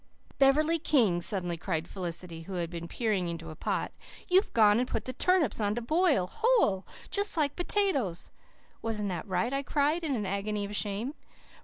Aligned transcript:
"Beverley 0.39 0.79
King," 0.79 1.21
suddenly 1.21 1.57
cried 1.57 1.87
Felicity, 1.87 2.41
who 2.41 2.53
had 2.53 2.71
been 2.71 2.87
peering 2.87 3.27
into 3.27 3.51
a 3.51 3.55
pot, 3.55 3.91
"YOU'VE 4.27 4.51
GONE 4.51 4.79
AND 4.79 4.87
PUT 4.87 5.05
THE 5.05 5.13
TURNIPS 5.13 5.59
ON 5.61 5.75
TO 5.75 5.81
BOIL 5.83 6.25
WHOLE 6.41 6.87
JUST 7.11 7.37
LIKE 7.37 7.55
POTATOES!" 7.55 8.31
"Wasn't 8.81 9.09
that 9.09 9.27
right?" 9.27 9.53
I 9.53 9.61
cried, 9.61 10.03
in 10.03 10.15
an 10.15 10.25
agony 10.25 10.65
of 10.65 10.75
shame. 10.75 11.13